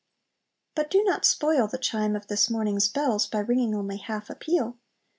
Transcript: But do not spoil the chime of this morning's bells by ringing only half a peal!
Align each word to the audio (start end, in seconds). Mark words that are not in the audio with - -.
But 0.73 0.89
do 0.89 1.03
not 1.03 1.25
spoil 1.25 1.67
the 1.67 1.77
chime 1.77 2.15
of 2.15 2.25
this 2.25 2.49
morning's 2.49 2.89
bells 2.89 3.27
by 3.27 3.37
ringing 3.37 3.75
only 3.75 3.97
half 3.97 4.31
a 4.31 4.35
peal! 4.35 4.79